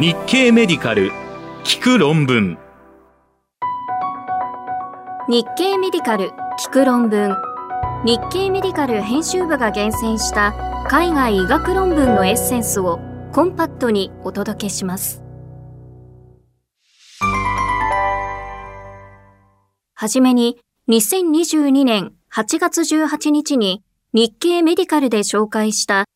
[0.00, 1.12] 日経メディカル
[1.62, 2.56] 聞く論文。
[5.28, 7.36] 日経メディカル聞く論文。
[8.06, 10.54] 日経メディカル編集部が厳選した
[10.88, 12.98] 海外医学論文のエッセンスを
[13.34, 15.22] コンパクトにお届けします。
[19.92, 20.56] はじめに
[20.88, 23.82] 2022年8月18日に
[24.14, 26.06] 日経メディカルで紹介した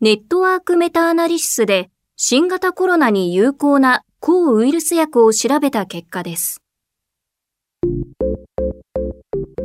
[0.00, 6.62] ネットワークメタアナリシスで新型コロナに有効な抗ウイルス薬を調べた結果です。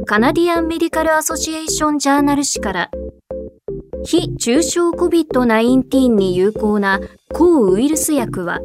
[0.06, 2.92] カナディアンメディカルアソシエーションジャーナル誌から
[4.04, 7.00] 非重症 COVID-19 に有効な
[7.34, 8.60] 抗ウイルス薬は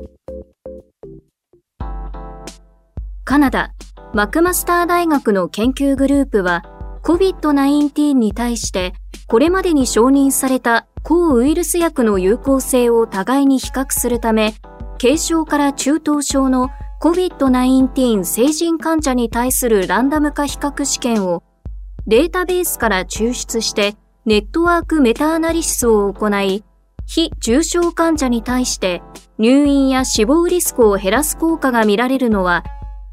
[3.22, 3.72] カナダ
[4.12, 6.64] マクマスター大学の研究グループは
[7.04, 8.94] COVID-19 に対して
[9.28, 14.54] これまでに承認された抗ウイルス薬の有効性を互いに比較するため、
[15.00, 16.70] 軽症から中等症の
[17.00, 21.44] COVID-19 成人患者に対するランダム化比較試験を
[22.08, 26.64] データベースから抽出してネットワークメタアナリシスを行い、
[27.06, 29.00] 非重症患者に対して
[29.38, 32.64] 入院や死亡リスクを減らす効果が見られるのは、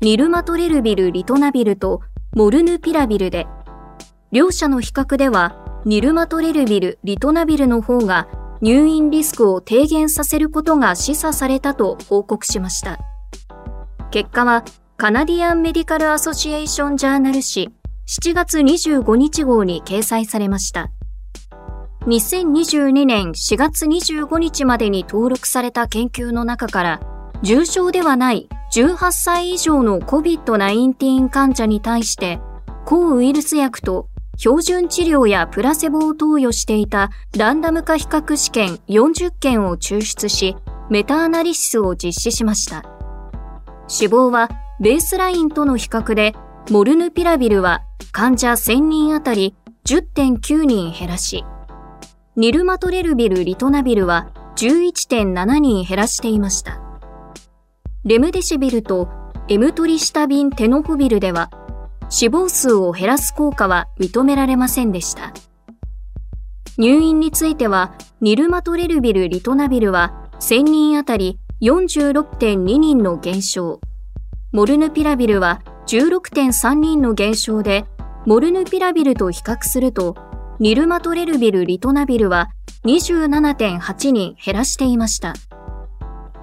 [0.02, 2.02] ニルマトレルビル・リトナビルと
[2.36, 3.46] モルヌピラビルで、
[4.32, 8.30] 両者の比較ではニルマトレルビル、リトナビルの方が
[8.62, 13.00] 入院リスクを低減させることが示唆されたと報告しました。
[14.10, 14.64] 結果は
[14.96, 17.74] カナディアンメディカルアソシエーションジャーナル誌
[18.08, 20.90] 7月25日号に掲載されました。
[22.06, 27.00] 2022年4月25日までに登録された研究の中から
[27.42, 32.40] 重症ではない18歳以上の COVID-19 患者に対して
[32.86, 40.56] 抗ウイルス薬と標準治療やプラセボを投与していたランダム化比較試験40件を抽出し、
[40.90, 42.84] メタアナリシスを実施しました。
[43.88, 46.34] 死亡はベースラインとの比較で、
[46.70, 49.56] モルヌピラビルは患者1000人あたり
[49.86, 51.46] 10.9人減らし、
[52.36, 56.82] ニルマトレルビル・リトナビルは11.7人減らしていました。
[58.04, 59.08] レムデシビルと
[59.48, 61.50] エムトリシタビン・テノフビルでは
[62.14, 65.34] 死亡数を減らす効果は認められませんでした。
[66.78, 73.82] 入院については、ニルマトレルビル・リトナビルは1000人あたり46.2人の減少。
[74.52, 77.86] モルヌピラビルは16.3人の減少で、
[78.28, 80.16] モルヌピラビルと比較すると、
[80.60, 82.52] ニルマトレルビル・リトナビルは
[82.86, 85.34] 27.8人減らしていました。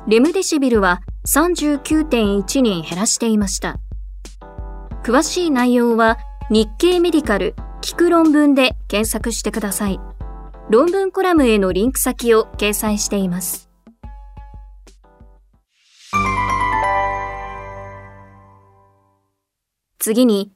[0.09, 3.79] レムデシビルは39.1人減らしていました。
[5.03, 6.19] 詳しい内容は
[6.51, 9.99] 日経メディカル聞く論文で検索してください。
[10.69, 13.71] 論文コラムへのリンク先を掲載しています。
[19.99, 20.53] 次に、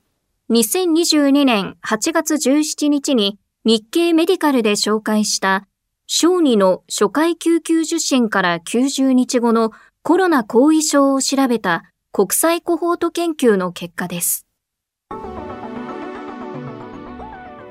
[0.50, 5.66] 2022年8月17日に日経メディカルで紹介した
[6.06, 9.70] 小児の初回救急受診から90日後の
[10.02, 14.46] コロナ後遺症を調べた国際コホート研究の結果です。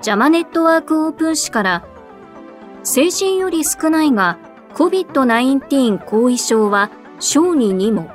[0.02, 1.88] ジャマネットワークオープン誌から、
[2.84, 4.38] 成人より少ないが
[4.74, 8.12] COVID-19 後遺症は小児にも。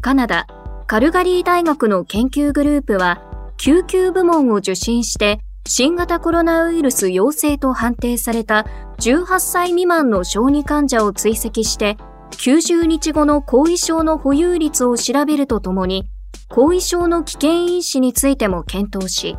[0.00, 0.48] カナダ、
[0.88, 3.22] カルガリー大学の研究グループは、
[3.58, 5.38] 救急部門を受診して
[5.68, 8.66] 新型コロナウイルス陽性と判定された
[8.98, 11.96] 18歳未満の小児患者を追跡して
[12.38, 16.08] 90日後の後遺症の保有率を調べるとともに、
[16.48, 19.36] 後遺症の危険因子についても検討し、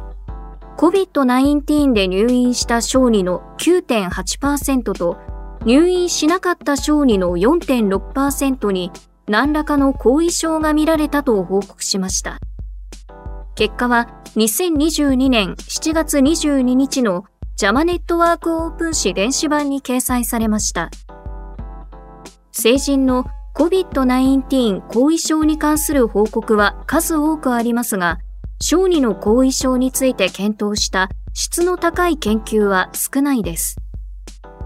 [0.78, 5.18] COVID-19 で入院した小児の9.8%と
[5.66, 8.92] 入院しなかった小児の4.6%に
[9.28, 12.40] 何らかの後遺症が見られたと報告しました。
[13.56, 20.90] 結果は2022年7月22日のジャマネットワークオープン誌電子版に掲載されました。
[22.60, 23.24] 成人の
[23.56, 28.20] COVID-19 後遺症に関する報告は数多くありますが、
[28.62, 33.78] 小児の後遺症について検討した質の高い研究は少ないです。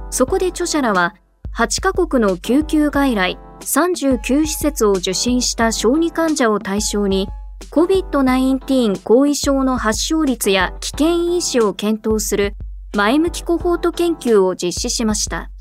[0.10, 1.14] そこで著者らは、
[1.56, 7.30] 8カ国の救急外来39施設を受診した小児患者を対象に、
[7.70, 12.56] COVID-19 後遺症の発症率や危険因子を検討する
[12.96, 15.52] 前向きコホート研究を実施しました。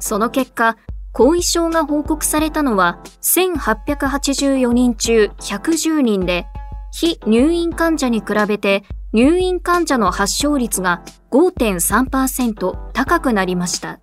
[0.00, 0.76] その結果、
[1.18, 6.46] 後遺症が報告されたのは1884人中110人で、
[6.92, 13.98] 非入院患者に比べて入院患者の発症率が5.3%高くなりました。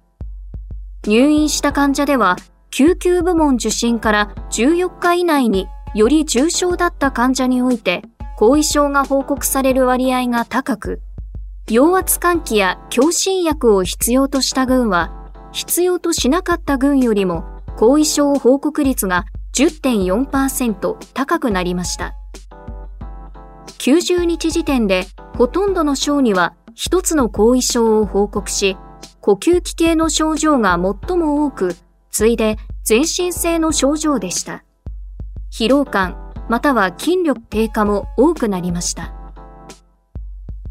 [1.07, 2.35] 入院した患者では
[2.69, 8.01] 救急部門受診から14日以内により重症だった患者において
[8.35, 11.01] 後遺症が報告される割合が高く、
[11.69, 15.24] 陽圧換気や強心薬を必要とした群は、
[15.55, 17.45] 必要としなかった群よりも
[17.77, 22.13] 後遺症報告率が10.4%高くなりました。
[23.79, 25.05] 90日時点で
[25.37, 28.75] ほとんどの小児は一つの後遺症を報告し、
[29.21, 30.71] 呼吸器系の症状が
[31.07, 31.77] 最も多く、
[32.11, 34.65] 次いで全身性の症状でした。
[35.53, 39.13] 疲労感、または筋力低下も多くなりました。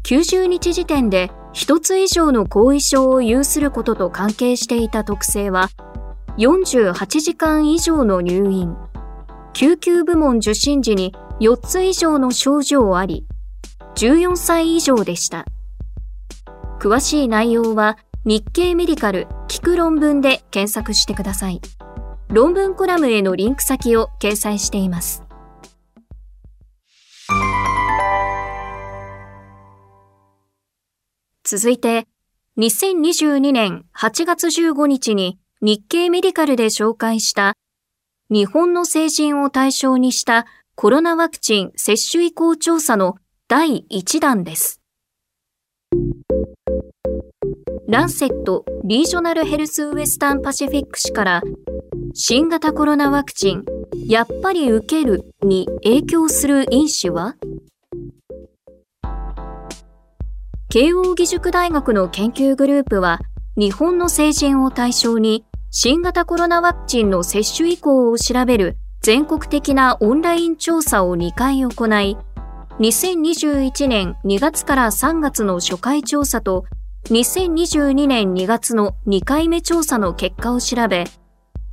[0.03, 5.69] 90日時点で1つ以上の後遺症を有することと関係していた特性は、
[6.37, 8.75] 48時間以上の入院、
[9.53, 13.25] 救急部門受診時に4つ以上の症状あり、
[13.95, 15.45] 14歳以上でした。
[16.81, 21.61] 詳しい内容は日経メディカル聞く論文で検索してください。
[22.27, 25.24] 論文コラムへのリンク先を掲載しています。
[31.47, 32.07] 続いて、
[32.57, 37.53] 2022年8月15日に日経メディカルで紹介した
[38.31, 44.81] 日本の成人を対象にしたコロナワクチン接種移行調査の第1弾です。
[47.87, 51.41] ランセット・リージョナルヘルスウエスタンパシフィック氏から
[52.15, 53.63] 新型コロナワクチン
[54.07, 57.35] やっぱり受けるに影響する因子は？
[60.75, 63.21] 慶應義塾大学の研究グループは、
[63.55, 71.69] 日本の成人を対象に、新型コロナワクチンの接種以降を調べる全国的なオンライン調査を2回行
[72.01, 72.17] い、
[72.81, 76.65] 2021年2月から3月の初回調査と、
[77.05, 81.05] 2022年2月の2回目調査の結果を調べ、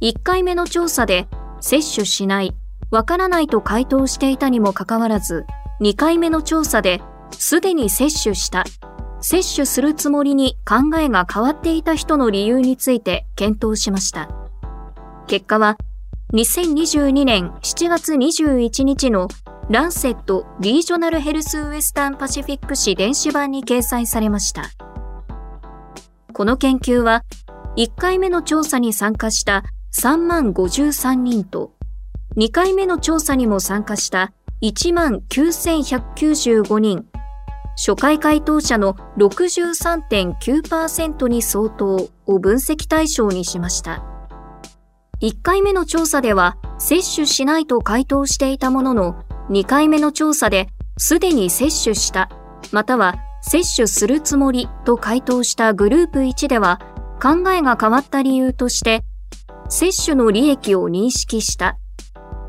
[0.00, 1.26] 1回目の調査で
[1.60, 2.54] 接種しない、
[2.92, 5.44] わからないと回答していたにもかかわらず、
[5.80, 7.02] 2回目の調査で
[7.32, 8.62] すでに接種した。
[9.22, 14.28] 接種するつもりに考えが変わっていた人の理由について検討しました。
[15.28, 15.78] 結果は、
[16.32, 19.28] 2022年7月21日の
[19.70, 24.64] ランセット・リージョナル・ヘルス・ウエスタン・パシフィック誌電子版に掲載されました。
[26.32, 27.22] この研究は、
[27.76, 29.62] 1回目の調査に参加した
[29.94, 31.72] 3万53人と、
[32.36, 34.32] 2回目の調査にも参加した
[34.62, 37.11] 1万9195人
[37.76, 44.04] 初回回答者の63.9%に相当を分析対象にしました。
[45.20, 52.28] 1回目の調査では接種しないと回答していたものの、2回目の調査ですでに接種した、
[52.72, 56.80] または接種するつもりと回答したグループ1では、
[57.22, 59.02] 考えが変わった理由として、
[59.68, 61.78] 接種の利益を認識した、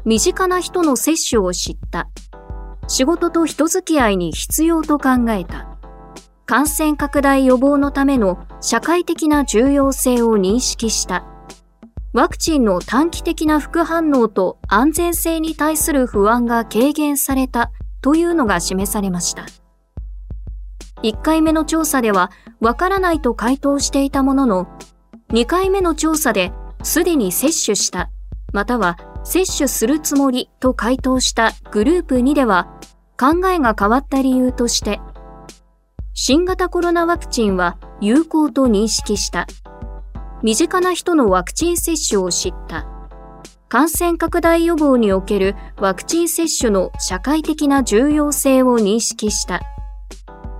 [0.05, 2.09] 身近な人の接種を知った、
[2.87, 5.67] 仕事と人付き合いに必要と考えた。
[6.45, 11.25] 感染拡大予防のための社会的な重要性を認識した。
[12.13, 17.71] ワクチンの短期的な副反応と安全性に対する不安が軽減された
[18.01, 19.45] というのが示されました。
[21.01, 24.67] 1回目の調査ではわからないと回答していたものの、
[25.31, 26.51] 2回目の調査で
[26.83, 28.11] すでに接種した、
[28.51, 32.72] または接種するつもりと回答したグループ2では
[33.17, 34.99] 考えが変わった理由として、
[36.13, 39.47] 新型コロナワクチンは有効と認識した。
[40.43, 42.85] 身近な人のワクチン接種を知った。
[43.69, 49.61] 感染拡大予防におけるワクチン接種の社会的な重要性を認識した。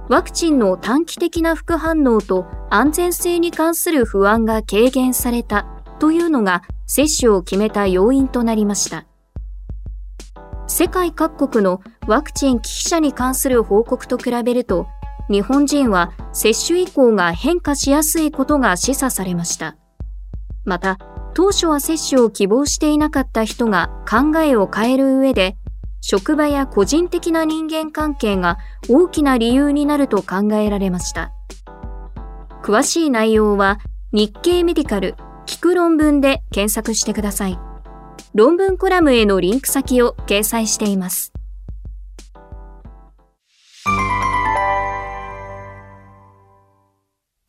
[0.09, 5.67] ワクチンの短期的な副反応と安全性に関する不安が軽減された
[5.99, 9.05] というのが接種を決めた要因となりました。
[10.75, 14.87] 世界各国のワクチン危機者に関する報告と比べると、
[15.29, 19.77] 日本人は接種以降が変化しやすいことが示唆されました。
[20.65, 20.97] また、
[21.35, 25.57] 当初は接種を希望していなかった人が考えを変える上で、
[26.01, 28.57] 職場や個人的な人間関係が
[28.89, 31.31] 大きな理由になると考えられました。
[32.63, 33.77] 詳しい内容は
[34.11, 35.13] 日経メディカル
[35.45, 37.72] 聞く論文で検索してください。
[38.35, 41.31] 論文コラムへのリンク先を掲載しています。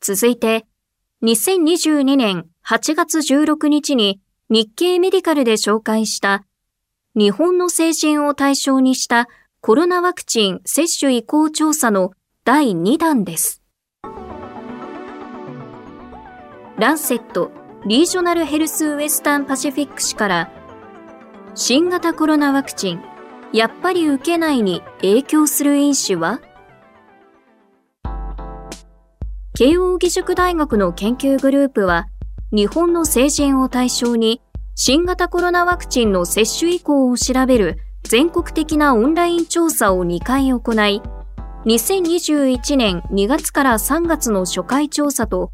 [0.03, 0.67] 続いて、
[1.23, 6.45] 2022年8月16日に日経メディカルで紹介した
[7.15, 9.27] 日本の成人を対象にした
[9.63, 12.13] コロナワクチン接種移行調査の
[12.45, 13.63] 第2弾です。
[16.77, 17.51] ランセット
[17.87, 20.64] リージョナルヘルスウエスタンパシフィック市から
[21.57, 23.01] 新型コロナワクチン
[23.53, 26.41] やっぱり受けないに影響する因子は？
[29.55, 32.07] 慶應義塾大学の研究グループは
[32.51, 34.43] 日本の成人を対象に
[34.75, 41.03] 新型コロナワクチンの接種意向を調べる全国的なオンライン調査を2回行い、
[41.67, 45.53] 2021年2月から3月の初回調査と、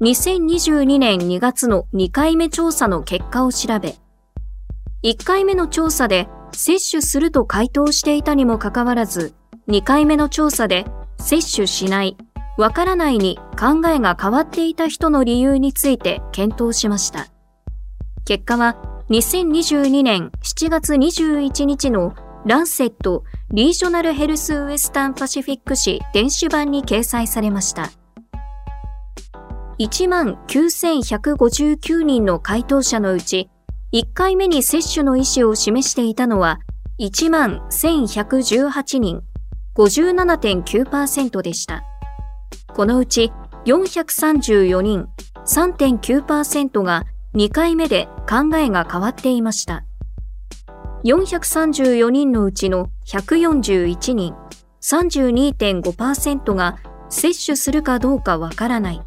[0.00, 3.96] 2022年2月の2回目調査の結果を調べ、
[5.04, 9.34] 1回目の調査で接種すると回答していたにもかかわらず、
[9.68, 10.86] 2回目の調査で
[11.18, 12.16] 接種しない、
[12.56, 17.26] わからないに考えが変わっていた人の理由について検討しました。
[18.24, 18.76] 結果は
[19.10, 22.14] 2022年7月21日の
[22.46, 27.90] ランセットリージョナルヘルスウエスタンパシフィック誌電子版に掲載されました。
[29.78, 33.50] 1万9159人の回答者のうち、
[33.94, 36.58] 1回目に接種の意思を示していたのは
[36.98, 39.22] 1万1118人、
[39.76, 41.84] 57.9%でした。
[42.74, 43.30] このうち
[43.66, 45.06] 434人、
[45.46, 47.04] 3.9%が
[47.36, 49.84] 2回目で考えが変わっていました。
[51.04, 54.34] 434人のうちの141人、
[54.82, 59.00] 32.5%が接種するかどうかわからない。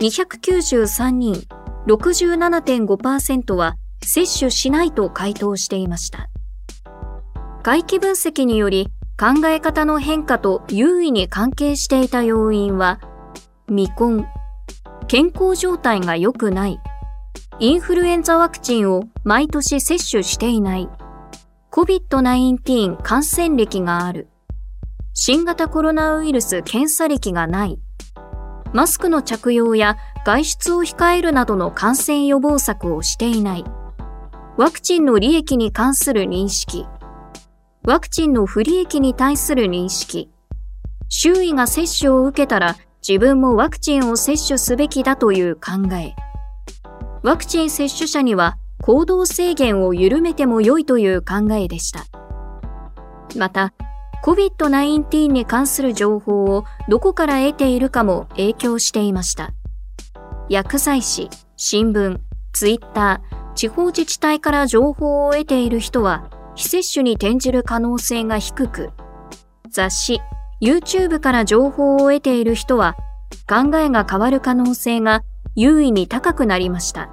[0.00, 1.44] 293人、
[1.86, 6.28] 67.5%は接種しないと回答していました。
[7.62, 8.88] 回帰分析により
[9.18, 13.00] 考え方の変化と優位に関係していた要因は、
[13.68, 14.26] 未婚、
[15.08, 16.80] 健康状態が良くない、
[17.58, 20.88] インフルエンザワクチンを毎年接種していない。
[21.70, 24.28] COVID-19 感染歴がある。
[25.12, 27.78] 新型コロナウイルス検査歴がない。
[28.72, 33.64] マスクの着用や外出を控えるなどの感染予防策をしていない。
[34.60, 36.84] ワクチンの利益に関する認識。
[37.82, 40.30] ワクチンの不利益に対する認識。
[41.08, 46.14] 周囲が接種を受けたら自分もワクチンを接種すべきだという考え。
[47.22, 52.04] ワクチン接種者には行動制限を緩めても良いという考えでした。
[53.38, 53.72] また、
[54.22, 59.54] COVID-19 に関する情報をどこから得ているかも影響していました。
[60.50, 62.18] 薬剤師、新聞、
[62.52, 63.29] ツイッター、
[63.60, 68.88] 地方自治体から情報を得ている人は非接種に転じる可能性が低く、
[69.68, 70.18] 雑誌、
[70.62, 72.96] YouTube から情報を得ている人は
[73.46, 75.20] 考えが変わる可能性が
[75.56, 77.10] 優位に高くなりました。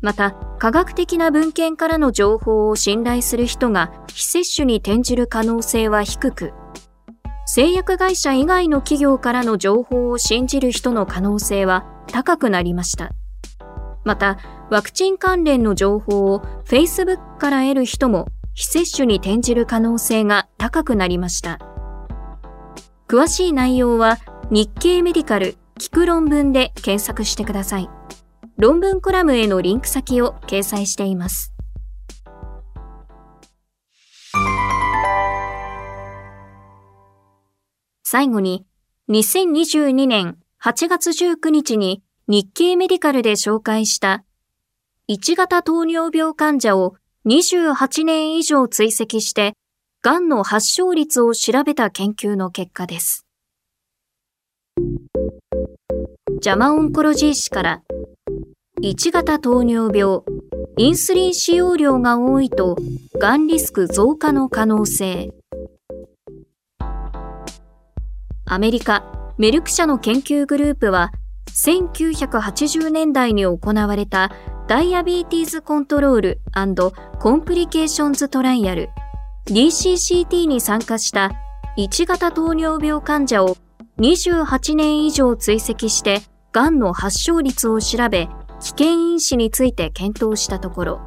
[0.00, 6.52] また、科学的な文献からの情報を信頼する人が非接種に転じる可能性は低く、
[7.44, 13.12] 製薬会社以外の企業からの情報を信じる人の可能性は高くなりました。
[14.04, 21.58] また、ワクチン関連の情報を Facebook から得る人も非接種に転じる可能性が高くなりました。
[23.06, 24.18] 詳しい内容は
[24.50, 27.88] 日経メディカル聞く論文で検索してください。
[28.56, 31.52] 論文コラムへのリンク先を掲載しています。
[38.02, 38.64] 最後に、
[39.10, 44.24] 2022年8月19日に日経メディカルで紹介した
[45.08, 46.96] 1型糖尿病患者を
[47.26, 49.52] 28年以上追跡して、
[50.02, 53.24] がんの発症率を調べた研究の結果です。
[56.40, 57.82] ジャマオンコロジー氏から
[58.82, 60.22] 1型糖尿病
[60.76, 62.76] インスリン使用量が多いと
[63.18, 65.30] がんリスク増加の可能性
[68.44, 71.10] アメリカメルク社の研究グループは
[71.50, 74.30] 1980年代に行われた
[74.68, 76.40] Diabetes Control
[77.20, 78.88] Complications Trial
[79.46, 81.30] DCCT に参加した
[81.78, 83.56] 1型糖尿病患者を
[84.00, 86.20] 28年以上追跡して、
[86.52, 88.28] がんの発症率を調べ、
[88.60, 91.00] 危険因子について検討したところ、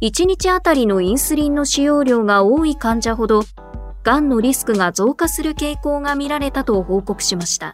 [0.00, 3.42] 1日あたりのインスリンの使用量が多い患者ほど、
[4.02, 7.72] がんのリスクが増加する傾向が見られたと報告しました。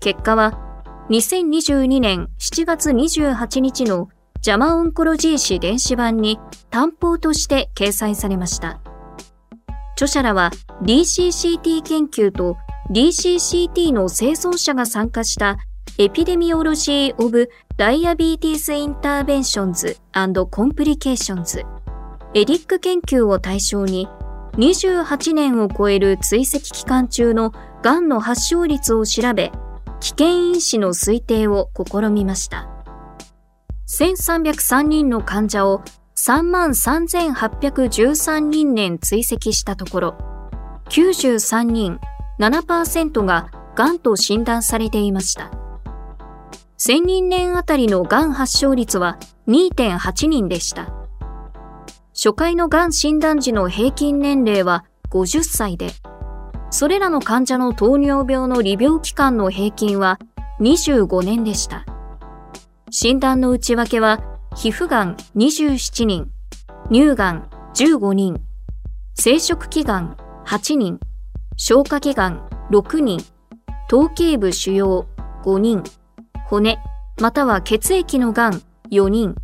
[0.00, 0.71] 結果は、
[1.12, 4.08] 2022年7月28日の
[4.40, 6.38] ジャマオンコロジー誌電子版に
[6.70, 8.80] 担保として掲載されました。
[9.92, 10.50] 著者らは
[10.82, 12.56] DCCT 研究と
[12.94, 15.58] DCCT の生存者が参加した
[15.98, 24.08] Epidemiology of Diabetes Interventions Complications EDIC 研究を対象に
[24.54, 27.52] 28年を超える追跡期間中の
[27.82, 29.52] がんの発症率を調べ
[30.02, 32.68] 危険因子の推定を試みました。
[33.88, 35.82] 1303人の患者を
[36.16, 40.14] 3万3813人年追跡したところ、
[40.88, 42.00] 93人、
[42.40, 45.52] 7%が癌と診断されていました。
[46.80, 50.92] 1000人年あたりの癌発症率は2.8人でした。
[52.12, 55.92] 初回の癌診断時の平均年齢は50歳で、
[56.72, 60.18] それらの患者の糖尿病の利病期間の平均は
[60.60, 61.84] 25年でした。
[62.90, 64.22] 診断の内訳は、
[64.56, 66.30] 皮膚がん27人、
[66.90, 68.40] 乳がん15人、
[69.14, 70.98] 生殖器がん8人、
[71.56, 73.20] 消化器がん6人、
[73.88, 75.04] 頭頸部腫瘍
[75.44, 75.82] 5人、
[76.46, 76.78] 骨
[77.20, 79.34] または血液のがん4人、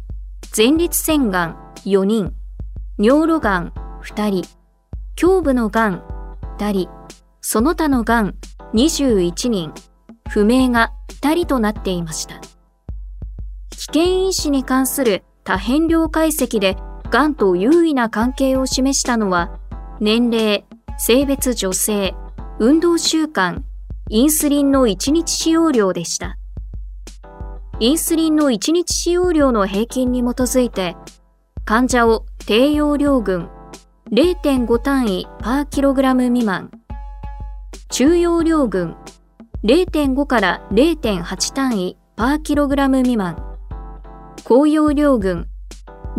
[0.56, 2.32] 前立腺がん4人、
[2.98, 4.44] 尿路がん2人、
[5.20, 6.02] 胸部のがん
[6.58, 6.97] 2人、
[7.40, 8.34] その他のがん
[8.74, 9.72] 21人、
[10.28, 10.92] 不明が
[11.22, 12.40] 2人となっていました。
[13.70, 16.76] 危険因子に関する多変量解析で
[17.10, 19.58] がんと優位な関係を示したのは、
[20.00, 20.64] 年齢、
[20.98, 22.14] 性別女性、
[22.58, 23.62] 運動習慣、
[24.10, 26.36] インスリンの1日使用量でした。
[27.80, 30.96] インスリンの1日使用量の平均に基づいて、
[31.64, 33.48] 患者を低用量群
[34.10, 36.70] 0.5単位パーキログラム未満、
[37.90, 38.94] 中容量群。
[39.64, 43.42] 0.5から0.8単位パーキログラム未満、
[44.44, 45.48] 高容量群。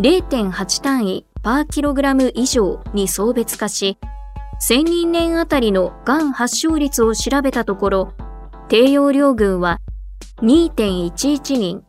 [0.00, 3.98] 0.8単位パーキログラム以上に層別化し、
[4.68, 8.14] 1000人年あたりのがん発症率を調べたところ、
[8.68, 9.78] 低用量群は
[10.42, 11.84] 2.11人、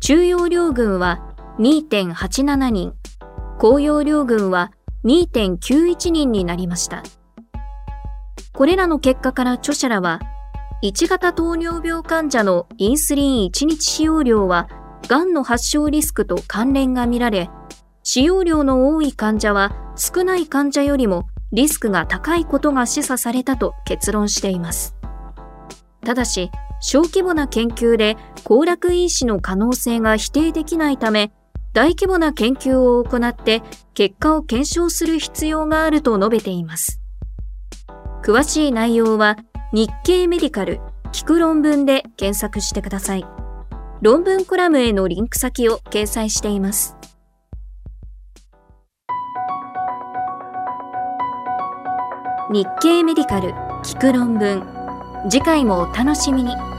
[0.00, 2.94] 中容量群は2.87人、
[3.58, 4.72] 高容量群は
[5.04, 7.02] 2.91人になりました。
[8.60, 10.20] これらの結果から著者らは、
[10.82, 14.68] 1型糖尿病患者のインスリン1日使用量は、
[15.08, 17.48] がんの発症リスクと関連が見られ、
[18.02, 24.94] 使用量の多い患者は少ない患者よりもリスクが高いことが示唆されたと結論しています。
[26.04, 26.50] ただし、
[26.82, 31.32] 小規模な研究で行楽因子の可能性が否定できないため、
[31.72, 33.62] 大規模な研究を行って
[33.94, 36.99] 結果を検証する必要があると述べています。
[38.22, 39.36] 詳しい内容は
[39.72, 40.80] 日経メディカル
[41.12, 43.24] 聞く論文で検索してください。
[44.02, 46.96] 論文コラムへのリンク先を掲載しています。
[52.50, 53.50] 日経メディカル
[53.84, 54.62] 聞く論文
[55.30, 56.69] 次回もお楽しみに。